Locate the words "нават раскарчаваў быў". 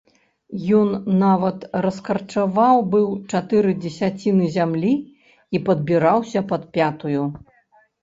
1.23-3.07